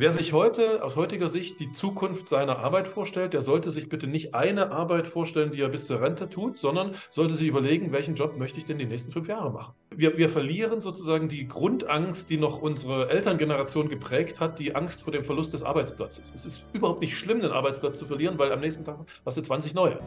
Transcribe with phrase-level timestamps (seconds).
[0.00, 4.06] wer sich heute aus heutiger Sicht die Zukunft seiner Arbeit vorstellt, der sollte sich bitte
[4.06, 8.14] nicht eine Arbeit vorstellen, die er bis zur Rente tut, sondern sollte sich überlegen, welchen
[8.14, 9.74] Job möchte ich denn die nächsten fünf Jahre machen.
[9.94, 15.12] Wir, wir verlieren sozusagen die Grundangst, die noch unsere Elterngeneration geprägt hat, die Angst vor
[15.12, 16.32] dem Verlust des Arbeitsplatzes.
[16.34, 19.42] Es ist überhaupt nicht schlimm, den Arbeitsplatz zu verlieren, weil am nächsten Tag hast du
[19.42, 20.00] 20 neue.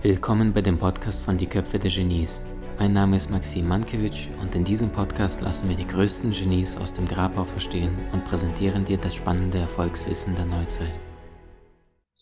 [0.00, 2.40] Willkommen bei dem Podcast von Die Köpfe der Genies.
[2.80, 6.94] Mein Name ist Maxim Mankewitsch und in diesem Podcast lassen wir die größten Genies aus
[6.94, 10.98] dem Grabau verstehen und präsentieren dir das spannende Erfolgswissen der Neuzeit.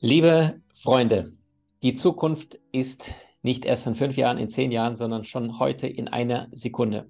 [0.00, 1.32] Liebe Freunde,
[1.84, 6.08] die Zukunft ist nicht erst in fünf Jahren, in zehn Jahren, sondern schon heute in
[6.08, 7.08] einer Sekunde.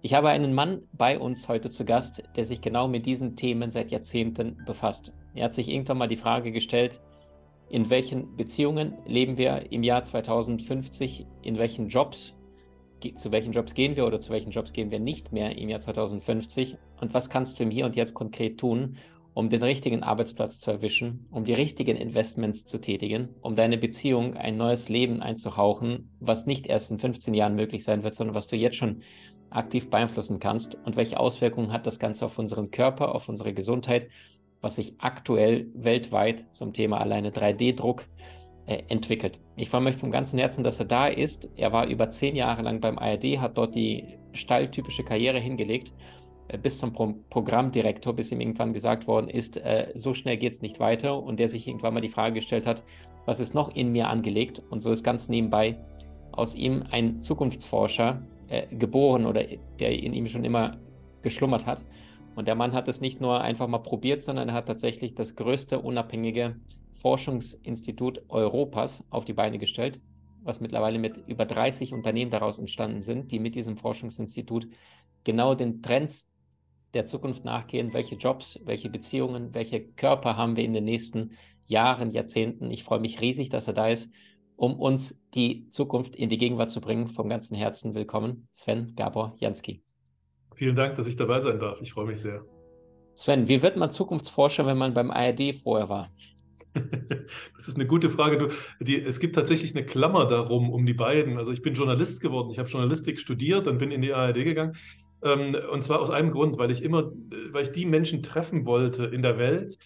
[0.00, 3.72] Ich habe einen Mann bei uns heute zu Gast, der sich genau mit diesen Themen
[3.72, 5.10] seit Jahrzehnten befasst.
[5.34, 7.00] Er hat sich irgendwann mal die Frage gestellt,
[7.70, 12.37] in welchen Beziehungen leben wir im Jahr 2050, in welchen Jobs
[13.14, 15.80] zu welchen Jobs gehen wir oder zu welchen Jobs gehen wir nicht mehr im Jahr
[15.80, 18.96] 2050 und was kannst du im Hier und Jetzt konkret tun,
[19.34, 24.34] um den richtigen Arbeitsplatz zu erwischen, um die richtigen Investments zu tätigen, um deine Beziehung
[24.34, 28.48] ein neues Leben einzuhauchen, was nicht erst in 15 Jahren möglich sein wird, sondern was
[28.48, 29.02] du jetzt schon
[29.50, 30.74] aktiv beeinflussen kannst?
[30.84, 34.08] Und welche Auswirkungen hat das Ganze auf unseren Körper, auf unsere Gesundheit,
[34.60, 38.37] was sich aktuell weltweit zum Thema alleine 3D-Druck äh,
[38.88, 39.40] entwickelt.
[39.56, 41.48] Ich freue mich vom ganzen Herzen, dass er da ist.
[41.56, 45.92] Er war über zehn Jahre lang beim ARD, hat dort die stalltypische Karriere hingelegt,
[46.48, 50.52] äh, bis zum Pro Programmdirektor, bis ihm irgendwann gesagt worden ist, äh, so schnell geht
[50.52, 52.84] es nicht weiter und der sich irgendwann mal die Frage gestellt hat,
[53.26, 54.62] was ist noch in mir angelegt?
[54.70, 55.78] Und so ist ganz nebenbei
[56.32, 59.44] aus ihm ein Zukunftsforscher äh, geboren oder
[59.78, 60.78] der in ihm schon immer
[61.22, 61.84] geschlummert hat.
[62.36, 65.34] Und der Mann hat es nicht nur einfach mal probiert, sondern er hat tatsächlich das
[65.36, 66.56] größte unabhängige
[66.92, 70.00] Forschungsinstitut Europas auf die Beine gestellt,
[70.42, 74.68] was mittlerweile mit über 30 Unternehmen daraus entstanden sind, die mit diesem Forschungsinstitut
[75.24, 76.28] genau den Trends
[76.94, 81.32] der Zukunft nachgehen, welche Jobs, welche Beziehungen, welche Körper haben wir in den nächsten
[81.66, 82.70] Jahren, Jahrzehnten.
[82.70, 84.10] Ich freue mich riesig, dass er da ist,
[84.56, 87.08] um uns die Zukunft in die Gegenwart zu bringen.
[87.08, 89.82] Vom ganzen Herzen willkommen, Sven Gabor Jansky.
[90.54, 91.80] Vielen Dank, dass ich dabei sein darf.
[91.80, 92.44] Ich freue mich sehr.
[93.14, 96.10] Sven, wie wird man Zukunftsforscher, wenn man beim ARD vorher war?
[97.56, 98.38] Das ist eine gute Frage.
[98.38, 98.48] Du,
[98.80, 101.36] die, es gibt tatsächlich eine Klammer darum, um die beiden.
[101.36, 104.76] Also ich bin Journalist geworden, ich habe Journalistik studiert, dann bin in die ARD gegangen.
[105.22, 107.12] Ähm, und zwar aus einem Grund, weil ich immer,
[107.50, 109.78] weil ich die Menschen treffen wollte in der Welt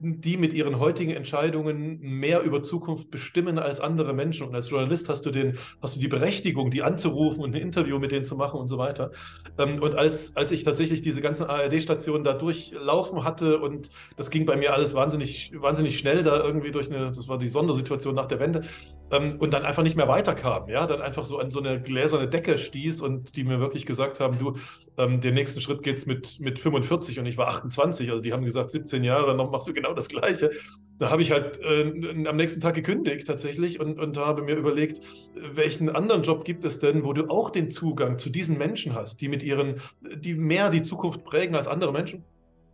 [0.00, 4.46] die mit ihren heutigen Entscheidungen mehr über Zukunft bestimmen als andere Menschen.
[4.46, 7.98] Und als Journalist hast du, den, hast du die Berechtigung, die anzurufen und ein Interview
[7.98, 9.10] mit denen zu machen und so weiter.
[9.58, 14.46] Ähm, und als, als ich tatsächlich diese ganzen ARD-Stationen da durchlaufen hatte und das ging
[14.46, 18.26] bei mir alles wahnsinnig, wahnsinnig schnell da irgendwie durch eine, das war die Sondersituation nach
[18.26, 18.62] der Wende,
[19.10, 22.28] ähm, und dann einfach nicht mehr weiterkam, ja, dann einfach so an so eine gläserne
[22.28, 24.54] Decke stieß und die mir wirklich gesagt haben, du,
[24.96, 28.44] ähm, den nächsten Schritt geht's mit, mit 45 und ich war 28, also die haben
[28.44, 30.50] gesagt, 17 Jahre, dann machst du genau das Gleiche.
[30.98, 35.00] Da habe ich halt äh, am nächsten Tag gekündigt tatsächlich und, und habe mir überlegt,
[35.34, 39.20] welchen anderen Job gibt es denn, wo du auch den Zugang zu diesen Menschen hast,
[39.20, 42.24] die mit ihren, die mehr die Zukunft prägen als andere Menschen?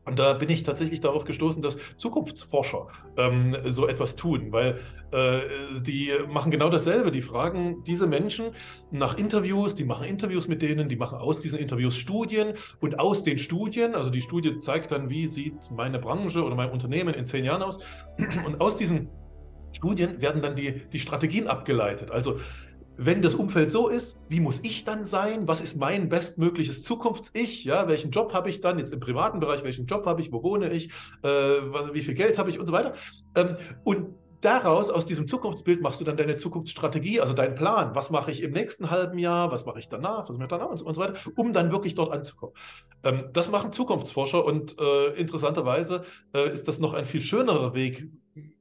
[0.04, 4.80] Und da bin ich tatsächlich darauf gestoßen, dass Zukunftsforscher ähm, so etwas tun, weil
[5.12, 5.40] äh,
[5.80, 7.10] die machen genau dasselbe.
[7.10, 8.46] Die fragen diese Menschen
[8.90, 13.24] nach Interviews, die machen Interviews mit denen, die machen aus diesen Interviews Studien und aus
[13.24, 17.26] den Studien, also die Studie zeigt dann, wie sieht meine Branche oder mein Unternehmen in
[17.26, 17.78] zehn Jahren aus.
[18.46, 19.08] Und aus diesen
[19.72, 22.10] Studien werden dann die, die Strategien abgeleitet.
[22.10, 22.38] Also
[22.96, 25.48] wenn das Umfeld so ist, wie muss ich dann sein?
[25.48, 27.64] Was ist mein bestmögliches Zukunfts-Ich?
[27.64, 29.64] Ja, welchen Job habe ich dann jetzt im privaten Bereich?
[29.64, 30.32] Welchen Job habe ich?
[30.32, 30.90] Wo wohne ich?
[31.22, 32.94] Äh, wie viel Geld habe ich und so weiter?
[33.34, 37.94] Ähm, und daraus, aus diesem Zukunftsbild, machst du dann deine Zukunftsstrategie, also deinen Plan.
[37.94, 39.50] Was mache ich im nächsten halben Jahr?
[39.50, 40.28] Was mache ich danach?
[40.28, 40.68] Was mache ich danach?
[40.68, 42.54] Und so, weiter, um dann wirklich dort anzukommen.
[43.02, 48.08] Ähm, das machen Zukunftsforscher und äh, interessanterweise äh, ist das noch ein viel schönerer Weg,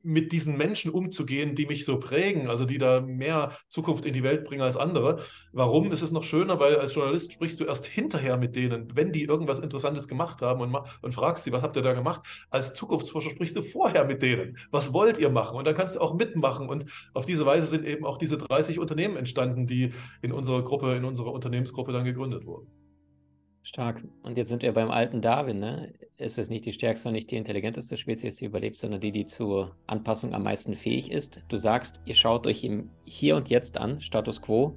[0.03, 4.23] mit diesen Menschen umzugehen, die mich so prägen, also die da mehr Zukunft in die
[4.23, 5.21] Welt bringen als andere.
[5.51, 6.59] Warum ist es noch schöner?
[6.59, 10.61] Weil als Journalist sprichst du erst hinterher mit denen, wenn die irgendwas Interessantes gemacht haben
[10.61, 12.21] und, und fragst sie, was habt ihr da gemacht?
[12.49, 14.57] Als Zukunftsforscher sprichst du vorher mit denen.
[14.71, 15.57] Was wollt ihr machen?
[15.57, 16.69] Und dann kannst du auch mitmachen.
[16.69, 20.95] Und auf diese Weise sind eben auch diese 30 Unternehmen entstanden, die in unserer Gruppe,
[20.95, 22.67] in unserer Unternehmensgruppe dann gegründet wurden.
[23.63, 24.03] Stark.
[24.23, 25.59] Und jetzt sind wir beim alten Darwin.
[25.59, 25.93] Ne?
[26.17, 29.75] Ist nicht die stärkste und nicht die intelligenteste Spezies, die überlebt, sondern die, die zur
[29.87, 31.41] Anpassung am meisten fähig ist?
[31.47, 34.75] Du sagst, ihr schaut euch im Hier und Jetzt an, Status quo.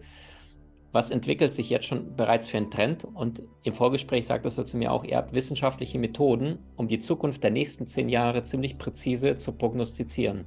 [0.92, 3.04] Was entwickelt sich jetzt schon bereits für einen Trend?
[3.04, 7.42] Und im Vorgespräch sagtest du zu mir auch, ihr habt wissenschaftliche Methoden, um die Zukunft
[7.42, 10.46] der nächsten zehn Jahre ziemlich präzise zu prognostizieren.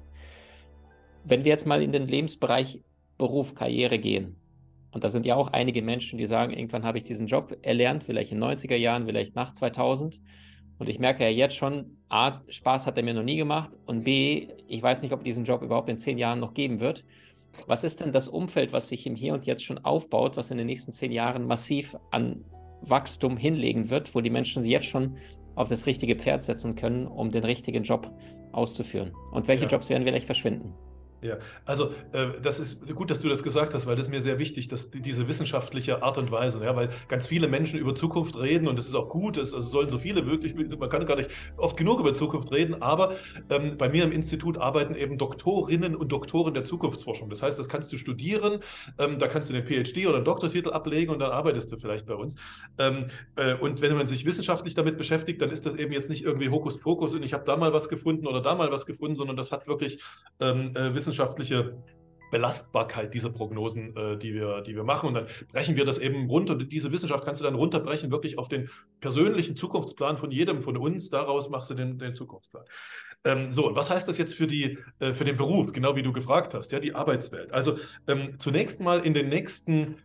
[1.25, 2.81] Wenn wir jetzt mal in den Lebensbereich
[3.18, 4.38] Beruf, Karriere gehen,
[4.91, 8.03] Und da sind ja auch einige Menschen, die sagen, irgendwann habe ich diesen Job erlernt,
[8.03, 10.19] vielleicht in den 90er Jahren, vielleicht nach 2000.
[10.80, 14.06] Und ich merke ja jetzt schon, A, Spaß hat er mir noch nie gemacht und
[14.06, 17.03] B, ich weiß nicht, ob diesen Job überhaupt in zehn Jahren noch geben wird.
[17.68, 20.57] Was ist denn das Umfeld, was sich im Hier und Jetzt schon aufbaut, was in
[20.57, 22.45] den nächsten zehn Jahren massiv an
[22.81, 25.18] Wachstum hinlegen wird, wo die Menschen jetzt schon
[25.56, 28.09] auf das richtige Pferd setzen können, um den richtigen Job
[28.53, 29.13] auszuführen?
[29.33, 29.69] Und welche ja.
[29.69, 30.74] Jobs werden vielleicht verschwinden?
[31.21, 34.21] Ja, also äh, das ist gut, dass du das gesagt hast, weil das ist mir
[34.21, 37.94] sehr wichtig, dass die, diese wissenschaftliche Art und Weise, ja, weil ganz viele Menschen über
[37.94, 41.06] Zukunft reden und das ist auch gut, es also sollen so viele möglich, man kann
[41.06, 43.16] gar nicht oft genug über Zukunft reden, aber
[43.50, 47.30] ähm, bei mir im Institut arbeiten eben Doktorinnen und Doktoren der Zukunftsforschung.
[47.30, 48.60] Das heißt, das kannst du studieren,
[48.98, 52.06] ähm, da kannst du den PhD oder einen Doktortitel ablegen und dann arbeitest du vielleicht
[52.06, 52.36] bei uns.
[52.77, 56.24] Ähm, äh, und wenn man sich wissenschaftlich damit beschäftigt, dann ist das eben jetzt nicht
[56.24, 59.36] irgendwie Hokuspokus und ich habe da mal was gefunden oder da mal was gefunden, sondern
[59.36, 60.01] das hat wirklich
[60.39, 61.73] ähm, äh, wissenschaftliche
[62.31, 65.07] Belastbarkeit dieser Prognosen, äh, die, wir, die wir machen.
[65.07, 66.56] Und dann brechen wir das eben runter.
[66.56, 68.69] Diese Wissenschaft kannst du dann runterbrechen, wirklich auf den
[69.00, 71.09] persönlichen Zukunftsplan von jedem von uns.
[71.09, 72.65] Daraus machst du den, den Zukunftsplan.
[73.25, 76.03] Ähm, so, und was heißt das jetzt für, die, äh, für den Beruf, genau wie
[76.03, 77.51] du gefragt hast, ja, die Arbeitswelt?
[77.51, 77.77] Also
[78.07, 79.95] ähm, zunächst mal in den nächsten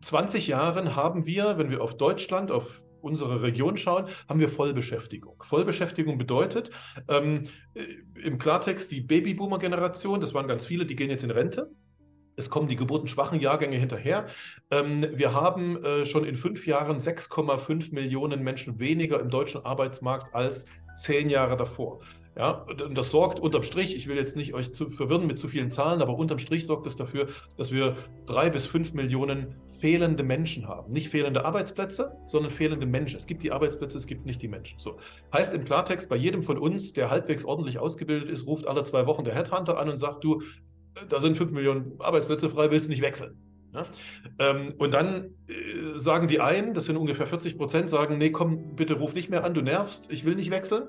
[0.00, 5.42] 20 Jahren haben wir, wenn wir auf Deutschland, auf unsere Region schauen, haben wir Vollbeschäftigung.
[5.42, 6.70] Vollbeschäftigung bedeutet
[7.08, 7.44] ähm,
[7.74, 7.84] äh,
[8.22, 11.70] im Klartext die Babyboomer-Generation, das waren ganz viele, die gehen jetzt in Rente.
[12.36, 14.26] Es kommen die geburtenschwachen Jahrgänge hinterher.
[14.70, 20.34] Ähm, wir haben äh, schon in fünf Jahren 6,5 Millionen Menschen weniger im deutschen Arbeitsmarkt
[20.34, 22.00] als zehn Jahre davor.
[22.36, 25.70] Ja, das sorgt unterm Strich, ich will jetzt nicht euch zu verwirren mit zu vielen
[25.70, 30.68] Zahlen, aber unterm Strich sorgt es dafür, dass wir drei bis fünf Millionen fehlende Menschen
[30.68, 30.92] haben.
[30.92, 33.16] Nicht fehlende Arbeitsplätze, sondern fehlende Menschen.
[33.16, 34.78] Es gibt die Arbeitsplätze, es gibt nicht die Menschen.
[34.78, 34.98] So.
[35.34, 39.06] Heißt im Klartext, bei jedem von uns, der halbwegs ordentlich ausgebildet ist, ruft alle zwei
[39.06, 40.40] Wochen der Headhunter an und sagt, du,
[41.08, 43.36] da sind fünf Millionen Arbeitsplätze frei, willst du nicht wechseln?
[43.74, 43.84] Ja?
[44.38, 48.74] Ähm, und dann äh, sagen die einen, das sind ungefähr 40 Prozent, sagen, nee, komm,
[48.76, 50.88] bitte ruf nicht mehr an, du nervst, ich will nicht wechseln.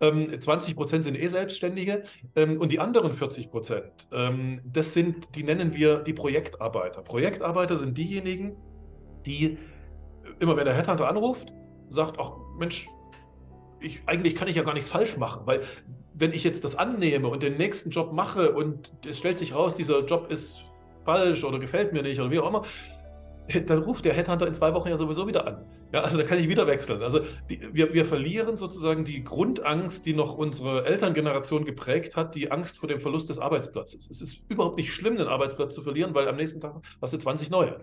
[0.00, 2.02] 20 ähm, Prozent sind eh Selbstständige
[2.36, 7.02] ähm, und die anderen 40 Prozent, ähm, das sind, die nennen wir die Projektarbeiter.
[7.02, 8.56] Projektarbeiter sind diejenigen,
[9.26, 9.56] die äh,
[10.38, 11.52] immer wenn der Headhunter anruft,
[11.88, 12.88] sagt, ach Mensch,
[13.80, 15.62] ich, eigentlich kann ich ja gar nichts falsch machen, weil
[16.14, 19.74] wenn ich jetzt das annehme und den nächsten Job mache und es stellt sich raus,
[19.74, 20.62] dieser Job ist
[21.04, 22.62] falsch oder gefällt mir nicht oder wie auch immer,
[23.66, 25.64] dann ruft der Headhunter in zwei Wochen ja sowieso wieder an.
[25.92, 27.02] Ja, also da kann ich wieder wechseln.
[27.02, 32.50] Also die, wir, wir verlieren sozusagen die Grundangst, die noch unsere Elterngeneration geprägt hat, die
[32.50, 34.08] Angst vor dem Verlust des Arbeitsplatzes.
[34.10, 37.18] Es ist überhaupt nicht schlimm, den Arbeitsplatz zu verlieren, weil am nächsten Tag hast du
[37.18, 37.80] 20 neue.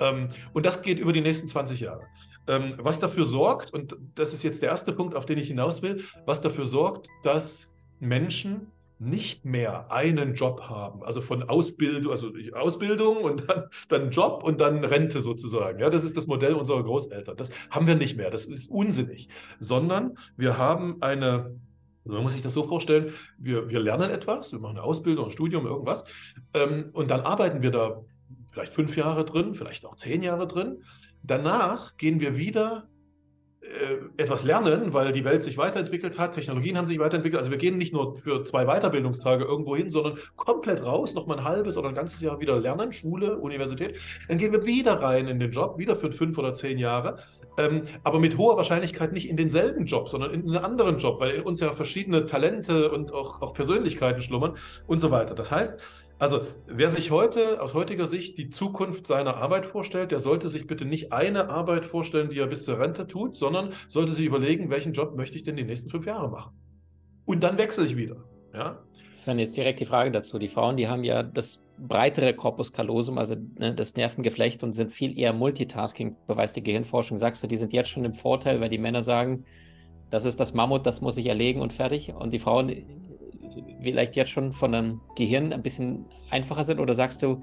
[0.00, 2.02] Ähm, und das geht über die nächsten 20 Jahre.
[2.46, 5.82] Ähm, was dafür sorgt, und das ist jetzt der erste Punkt, auf den ich hinaus
[5.82, 12.32] will, was dafür sorgt, dass Menschen nicht mehr einen Job haben, also von Ausbildung, also
[12.54, 15.78] Ausbildung und dann, dann Job und dann Rente sozusagen.
[15.78, 17.36] Ja, das ist das Modell unserer Großeltern.
[17.36, 18.30] Das haben wir nicht mehr.
[18.30, 19.28] Das ist unsinnig.
[19.60, 21.56] Sondern wir haben eine,
[22.04, 25.26] also man muss sich das so vorstellen, wir, wir lernen etwas, wir machen eine Ausbildung,
[25.26, 26.04] ein Studium, irgendwas,
[26.54, 28.02] ähm, und dann arbeiten wir da
[28.48, 30.82] vielleicht fünf Jahre drin, vielleicht auch zehn Jahre drin.
[31.22, 32.88] Danach gehen wir wieder
[34.16, 37.38] etwas lernen, weil die Welt sich weiterentwickelt hat, Technologien haben sich weiterentwickelt.
[37.38, 41.44] Also wir gehen nicht nur für zwei Weiterbildungstage irgendwo hin, sondern komplett raus, nochmal ein
[41.44, 43.96] halbes oder ein ganzes Jahr wieder lernen, Schule, Universität.
[44.28, 47.18] Dann gehen wir wieder rein in den Job, wieder für fünf oder zehn Jahre,
[47.58, 51.32] ähm, aber mit hoher Wahrscheinlichkeit nicht in denselben Job, sondern in einen anderen Job, weil
[51.32, 54.54] in uns ja verschiedene Talente und auch, auch Persönlichkeiten schlummern
[54.86, 55.34] und so weiter.
[55.34, 60.18] Das heißt, also wer sich heute aus heutiger Sicht die Zukunft seiner Arbeit vorstellt, der
[60.18, 64.12] sollte sich bitte nicht eine Arbeit vorstellen, die er bis zur Rente tut, sondern sollte
[64.12, 66.52] sich überlegen, welchen Job möchte ich denn die nächsten fünf Jahre machen.
[67.24, 68.24] Und dann wechsle ich wieder.
[68.52, 68.82] Ja?
[69.10, 70.38] Das wäre jetzt direkt die Frage dazu.
[70.38, 74.92] Die Frauen, die haben ja das breitere Corpus callosum, also ne, das Nervengeflecht und sind
[74.92, 77.18] viel eher Multitasking, beweist die Gehirnforschung.
[77.18, 79.44] Sagst du, die sind jetzt schon im Vorteil, weil die Männer sagen,
[80.10, 82.14] das ist das Mammut, das muss ich erlegen und fertig.
[82.14, 82.68] Und die Frauen
[83.82, 86.80] vielleicht jetzt schon von einem Gehirn ein bisschen einfacher sind?
[86.80, 87.42] Oder sagst du,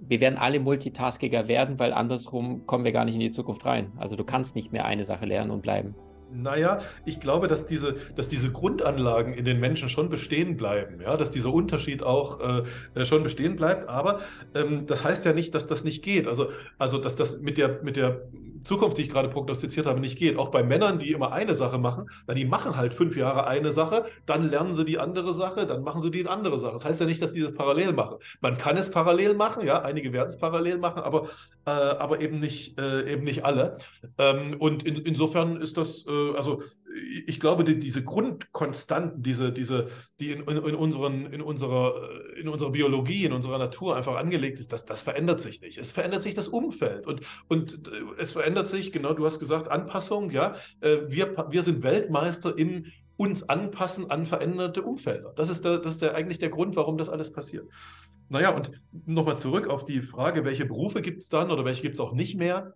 [0.00, 3.92] wir werden alle Multitaskiger werden, weil andersrum kommen wir gar nicht in die Zukunft rein?
[3.96, 5.94] Also du kannst nicht mehr eine Sache lernen und bleiben.
[6.32, 11.16] Naja, ich glaube, dass diese, dass diese Grundanlagen in den Menschen schon bestehen bleiben, ja,
[11.16, 12.62] dass dieser Unterschied auch
[12.94, 13.88] äh, schon bestehen bleibt.
[13.88, 14.20] Aber
[14.54, 16.28] ähm, das heißt ja nicht, dass das nicht geht.
[16.28, 18.28] Also, also dass das mit der, mit der
[18.64, 20.36] Zukunft, die ich gerade prognostiziert habe, nicht geht.
[20.36, 23.72] Auch bei Männern, die immer eine Sache machen, na, die machen halt fünf Jahre eine
[23.72, 26.74] Sache, dann lernen sie die andere Sache, dann machen sie die andere Sache.
[26.74, 28.16] Das heißt ja nicht, dass die das parallel machen.
[28.40, 31.28] Man kann es parallel machen, ja, einige werden es parallel machen, aber,
[31.66, 33.76] äh, aber eben, nicht, äh, eben nicht alle.
[34.18, 36.62] Ähm, und in, insofern ist das, äh, also
[37.26, 39.86] ich glaube, die, diese Grund, Konstanten, diese, diese,
[40.18, 41.94] die in, in, in, unseren, in, unserer,
[42.36, 45.78] in unserer Biologie, in unserer Natur einfach angelegt ist, das, das verändert sich nicht.
[45.78, 49.70] Es verändert sich das Umfeld und, und äh, es verändert sich, genau, du hast gesagt,
[49.70, 50.56] Anpassung, ja.
[50.80, 55.34] Äh, wir, wir sind Weltmeister im uns anpassen an veränderte Umfelder.
[55.36, 57.68] Das ist, der, das ist der, eigentlich der Grund, warum das alles passiert.
[58.30, 58.70] Naja, und
[59.04, 62.12] nochmal zurück auf die Frage, welche Berufe gibt es dann oder welche gibt es auch
[62.12, 62.74] nicht mehr?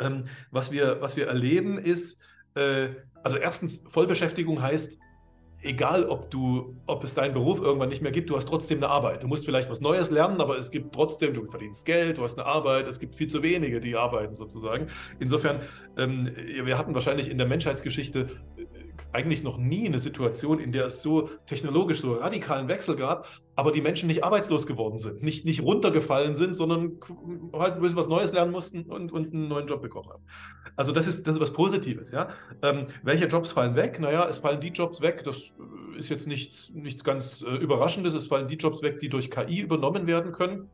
[0.00, 2.20] Ähm, was, wir, was wir erleben ist,
[2.58, 2.88] äh,
[3.22, 4.98] also erstens, Vollbeschäftigung heißt,
[5.62, 8.88] egal ob du, ob es deinen Beruf irgendwann nicht mehr gibt, du hast trotzdem eine
[8.88, 9.22] Arbeit.
[9.22, 12.38] Du musst vielleicht was Neues lernen, aber es gibt trotzdem, du verdienst Geld, du hast
[12.38, 14.86] eine Arbeit, es gibt viel zu wenige, die arbeiten sozusagen.
[15.18, 15.60] Insofern,
[15.96, 16.30] ähm,
[16.64, 18.28] wir hatten wahrscheinlich in der Menschheitsgeschichte
[19.12, 23.72] eigentlich noch nie eine Situation, in der es so technologisch so radikalen Wechsel gab, aber
[23.72, 26.98] die Menschen nicht arbeitslos geworden sind, nicht, nicht runtergefallen sind, sondern
[27.52, 30.24] halt ein bisschen was Neues lernen mussten und, und einen neuen Job bekommen haben.
[30.76, 32.10] Also das ist, das ist was Positives.
[32.10, 32.28] Ja?
[32.62, 33.98] Ähm, welche Jobs fallen weg?
[33.98, 35.52] Naja, es fallen die Jobs weg, das
[35.96, 39.60] ist jetzt nichts, nichts ganz äh, Überraschendes, es fallen die Jobs weg, die durch KI
[39.60, 40.70] übernommen werden können.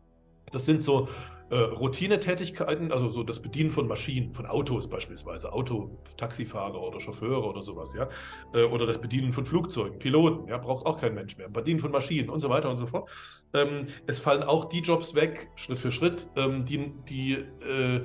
[0.54, 1.08] Das sind so
[1.50, 7.44] äh, Routinetätigkeiten, also so das Bedienen von Maschinen, von Autos beispielsweise, Auto, Taxifahrer oder Chauffeure
[7.44, 8.08] oder sowas, ja,
[8.54, 11.90] äh, oder das Bedienen von Flugzeugen, Piloten, ja, braucht auch kein Mensch mehr, Bedienen von
[11.90, 13.10] Maschinen und so weiter und so fort.
[13.52, 18.00] Ähm, es fallen auch die Jobs weg, Schritt für Schritt, ähm, die, die äh,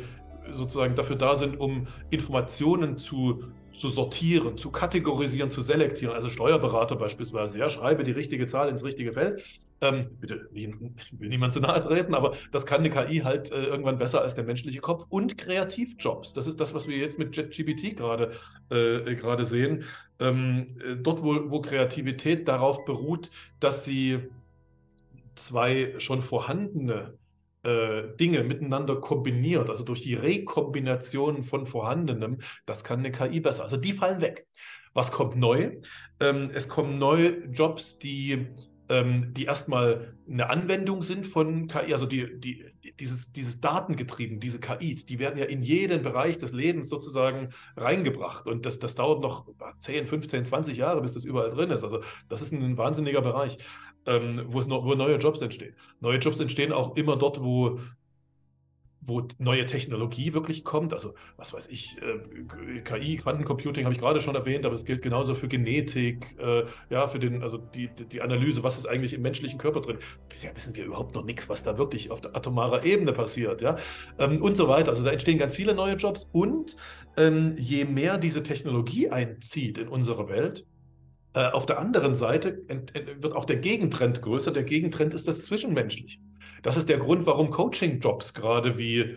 [0.52, 3.44] sozusagen dafür da sind, um Informationen zu
[3.80, 6.14] zu sortieren, zu kategorisieren, zu selektieren.
[6.14, 9.44] Also Steuerberater beispielsweise, ja, schreibe die richtige Zahl ins richtige Feld
[9.82, 13.66] ähm, bitte, ich will niemand zu nahe treten, aber das kann eine KI halt äh,
[13.66, 16.34] irgendwann besser als der menschliche Kopf und Kreativjobs.
[16.34, 18.34] Das ist das, was wir jetzt mit JetGPT gerade
[18.70, 19.86] äh, gerade sehen.
[20.20, 24.20] Ähm, äh, dort, wo, wo Kreativität darauf beruht, dass sie
[25.36, 27.18] zwei schon vorhandene
[27.64, 33.64] äh, Dinge miteinander kombiniert, also durch die Rekombination von Vorhandenem, das kann eine KI besser.
[33.64, 34.48] Also die fallen weg.
[34.94, 35.78] Was kommt neu?
[36.20, 38.48] Ähm, es kommen neue Jobs, die
[38.90, 42.66] ähm, die erstmal eine Anwendung sind von KI, also die, die,
[43.00, 48.48] dieses, dieses Datengetrieben, diese KIs, die werden ja in jeden Bereich des Lebens sozusagen reingebracht.
[48.48, 49.48] Und das, das dauert noch
[49.80, 51.84] 10, 15, 20 Jahre, bis das überall drin ist.
[51.84, 53.60] Also das ist ein wahnsinniger Bereich,
[54.08, 55.76] ähm, wo, es noch, wo neue Jobs entstehen.
[56.00, 57.80] Neue Jobs entstehen auch immer dort, wo
[59.02, 60.94] wo neue Technologie wirklich kommt.
[60.94, 65.02] Also, was weiß ich, äh, KI, Quantencomputing habe ich gerade schon erwähnt, aber es gilt
[65.02, 69.22] genauso für Genetik, äh, ja, für den, also die, die Analyse, was ist eigentlich im
[69.22, 69.98] menschlichen Körper drin.
[70.28, 73.78] Bisher wissen wir überhaupt noch nichts, was da wirklich auf der atomarer Ebene passiert, ja,
[74.18, 74.90] ähm, und so weiter.
[74.90, 76.76] Also da entstehen ganz viele neue Jobs und
[77.18, 80.66] ähm, je mehr diese Technologie einzieht in unsere Welt,
[81.34, 82.64] äh, auf der anderen Seite
[83.20, 84.52] wird auch der Gegentrend größer.
[84.52, 86.20] Der Gegentrend ist das Zwischenmenschliche.
[86.62, 89.16] Das ist der Grund, warum Coaching-Jobs gerade wie, äh,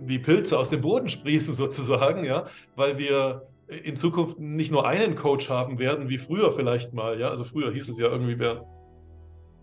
[0.00, 2.44] wie Pilze aus dem Boden sprießen, sozusagen, ja,
[2.76, 7.28] weil wir in Zukunft nicht nur einen Coach haben werden, wie früher vielleicht mal, ja.
[7.28, 8.66] Also früher hieß es ja irgendwie, wer,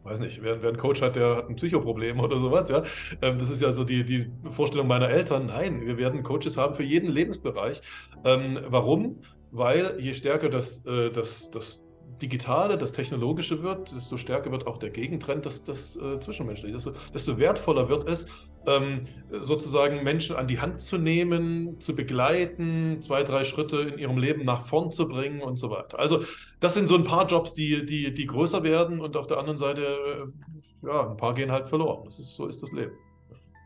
[0.03, 2.83] weiß nicht, wer, wer einen Coach hat, der hat ein Psychoproblem oder sowas, ja.
[3.21, 5.47] Ähm, das ist ja so die, die Vorstellung meiner Eltern.
[5.47, 7.81] Nein, wir werden Coaches haben für jeden Lebensbereich.
[8.23, 9.19] Ähm, warum?
[9.51, 11.81] weil je stärker das, äh, das, das
[12.21, 16.73] Digitale, das Technologische wird, desto stärker wird auch der Gegentrend, das, das äh, Zwischenmenschliche.
[16.73, 18.27] Desto, desto wertvoller wird es,
[18.65, 24.17] ähm, sozusagen Menschen an die Hand zu nehmen, zu begleiten, zwei, drei Schritte in ihrem
[24.17, 25.99] Leben nach vorn zu bringen und so weiter.
[25.99, 26.23] Also
[26.59, 29.57] das sind so ein paar Jobs, die, die, die größer werden und auf der anderen
[29.57, 32.03] Seite, äh, ja, ein paar gehen halt verloren.
[32.05, 32.93] Das ist, so ist das Leben.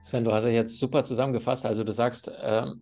[0.03, 1.65] Sven, du hast ja jetzt super zusammengefasst.
[1.65, 2.81] Also du sagst, ähm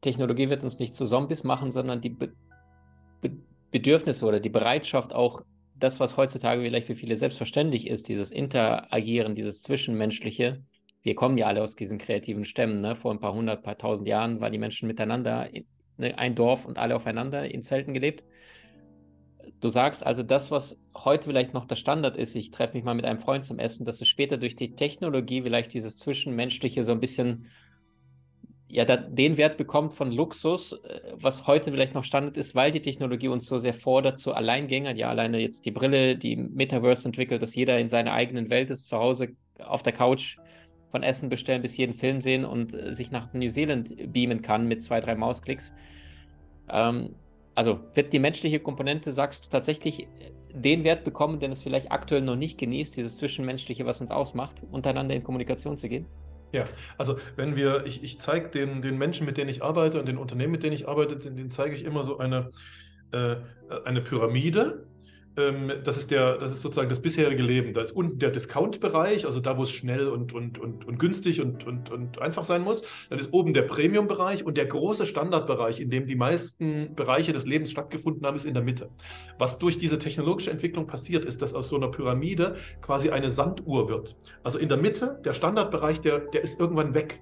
[0.00, 2.16] Technologie wird uns nicht zu Zombies machen, sondern die
[3.70, 5.40] Be Be Bedürfnisse oder die Bereitschaft, auch
[5.74, 10.62] das, was heutzutage vielleicht für viele selbstverständlich ist, dieses Interagieren, dieses Zwischenmenschliche.
[11.02, 12.80] Wir kommen ja alle aus diesen kreativen Stämmen.
[12.80, 12.94] Ne?
[12.94, 16.64] Vor ein paar hundert, paar tausend Jahren waren die Menschen miteinander, in, ne, ein Dorf
[16.64, 18.24] und alle aufeinander in Zelten gelebt.
[19.60, 22.94] Du sagst also, das, was heute vielleicht noch der Standard ist, ich treffe mich mal
[22.94, 26.92] mit einem Freund zum Essen, dass es später durch die Technologie vielleicht dieses Zwischenmenschliche so
[26.92, 27.46] ein bisschen
[28.72, 32.80] ja, den Wert bekommt von Luxus, äh, was heute vielleicht noch Standard ist, weil die
[32.80, 34.96] Technologie uns so sehr fordert zu Alleingängern.
[34.96, 38.86] Ja, alleine jetzt die Brille, die Metaverse entwickelt, dass jeder in seiner eigenen Welt ist,
[38.86, 40.36] zu Hause auf der Couch
[40.88, 44.68] von Essen bestellen bis jeden Film sehen und äh, sich nach New Zealand beamen kann
[44.68, 45.74] mit zwei, drei Mausklicks.
[46.68, 47.14] Ähm,
[47.56, 50.06] also wird die menschliche Komponente, sagst du, tatsächlich äh,
[50.52, 54.62] den Wert bekommen, den es vielleicht aktuell noch nicht genießt, dieses Zwischenmenschliche, was uns ausmacht,
[54.70, 56.06] untereinander in Kommunikation zu gehen?
[56.52, 56.64] Ja,
[56.98, 60.18] also wenn wir, ich, ich zeige den, den Menschen, mit denen ich arbeite und den
[60.18, 62.50] Unternehmen, mit denen ich arbeite, denen zeige ich immer so eine,
[63.12, 63.36] äh,
[63.84, 64.84] eine Pyramide,
[65.84, 67.74] das, ist der, das ist sozusagen das bisherige Leben.
[67.74, 71.40] Da ist unten der Discount-Bereich, also da, wo es schnell und, und, und, und günstig
[71.40, 72.82] und, und, und einfach sein muss.
[73.08, 77.46] Dann ist oben der Premium-Bereich und der große Standardbereich, in dem die meisten Bereiche des
[77.46, 78.90] Lebens stattgefunden haben, ist in der Mitte.
[79.38, 83.88] Was durch diese technologische Entwicklung passiert, ist, dass aus so einer Pyramide quasi eine Sanduhr
[83.88, 84.16] wird.
[84.42, 87.20] Also in der Mitte, der Standardbereich, der, der ist irgendwann weg.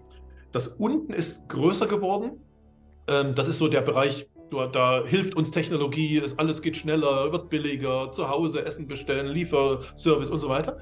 [0.52, 2.40] Das unten ist größer geworden.
[3.06, 8.10] Ähm, das ist so der Bereich da hilft uns Technologie, alles geht schneller, wird billiger,
[8.10, 10.78] zu Hause Essen bestellen, Lieferservice und so weiter.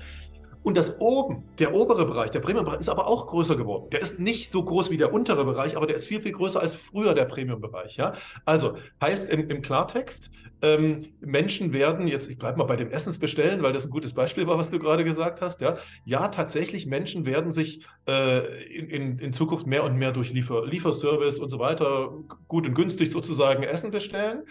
[0.67, 3.89] Und das oben, der obere Bereich, der Premium-Bereich, ist aber auch größer geworden.
[3.91, 6.61] Der ist nicht so groß wie der untere Bereich, aber der ist viel, viel größer
[6.61, 7.97] als früher der Premium-Bereich.
[7.97, 8.15] Ja?
[8.45, 10.33] Also heißt im, im Klartext,
[10.63, 14.47] ähm, Menschen werden, jetzt ich bleibe mal bei dem Essensbestellen, weil das ein gutes Beispiel
[14.47, 15.61] war, was du gerade gesagt hast.
[15.61, 20.67] Ja, ja tatsächlich, Menschen werden sich äh, in, in, Zukunft mehr und mehr durch Liefer,
[20.67, 22.11] Lieferservice und so weiter
[22.49, 24.43] gut und günstig sozusagen Essen bestellen.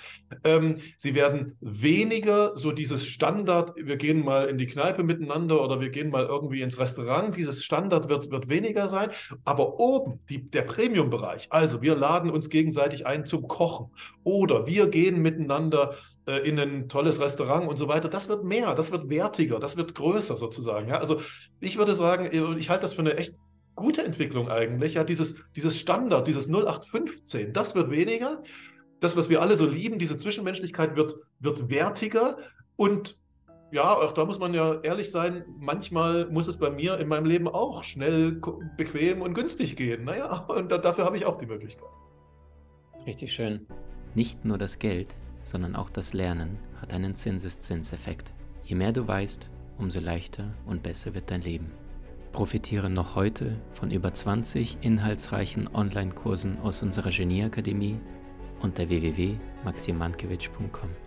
[0.44, 5.82] Ähm, sie werden weniger so dieses Standard, wir gehen mal in die Kneipe miteinander oder
[5.82, 7.36] wir gehen gehen mal irgendwie ins Restaurant.
[7.36, 9.10] Dieses Standard wird, wird weniger sein.
[9.44, 13.92] Aber oben, die, der Premium-Bereich, also wir laden uns gegenseitig ein zum Kochen
[14.24, 15.95] oder wir gehen miteinander
[16.28, 19.78] äh, in ein tolles Restaurant und so weiter, das wird mehr, das wird wertiger, das
[19.78, 20.90] wird größer sozusagen.
[20.90, 20.98] Ja?
[20.98, 21.22] Also
[21.60, 23.36] ich würde sagen, äh, ich halte das für eine echt
[23.76, 24.96] gute Entwicklung eigentlich.
[24.96, 28.44] Ja, dieses, dieses Standard, dieses 0815, das wird weniger.
[29.02, 32.38] Das, was wir alle so lieben, diese Zwischenmenschlichkeit wird, wird wertiger
[32.78, 33.20] und
[33.72, 37.26] ja, auch da muss man ja ehrlich sein, manchmal muss es bei mir in meinem
[37.26, 38.40] Leben auch schnell,
[38.78, 40.06] bequem und günstig gehen.
[40.06, 41.90] Naja, und dafür habe ich auch die Möglichkeit.
[43.06, 43.68] Richtig schön.
[44.14, 48.34] Nicht nur das Geld, sondern auch das Lernen hat einen Zinseszinseffekt.
[48.64, 51.72] Je mehr du weißt, umso leichter und besser wird dein Leben.
[52.32, 58.00] Profitiere noch heute von über 20 inhaltsreichen Online-Kursen aus unserer Genieakademie
[58.60, 61.05] unter www.maximankiewicz.com.